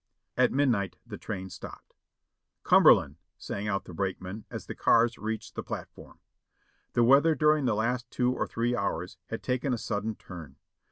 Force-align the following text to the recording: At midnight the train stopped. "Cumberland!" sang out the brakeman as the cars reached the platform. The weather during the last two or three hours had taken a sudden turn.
At 0.35 0.51
midnight 0.51 0.97
the 1.05 1.19
train 1.19 1.51
stopped. 1.51 1.93
"Cumberland!" 2.63 3.17
sang 3.37 3.67
out 3.67 3.85
the 3.85 3.93
brakeman 3.93 4.45
as 4.49 4.65
the 4.65 4.73
cars 4.73 5.15
reached 5.19 5.53
the 5.53 5.61
platform. 5.61 6.17
The 6.93 7.03
weather 7.03 7.35
during 7.35 7.65
the 7.65 7.75
last 7.75 8.09
two 8.09 8.31
or 8.33 8.47
three 8.47 8.75
hours 8.75 9.19
had 9.27 9.43
taken 9.43 9.75
a 9.75 9.77
sudden 9.77 10.15
turn. 10.15 10.55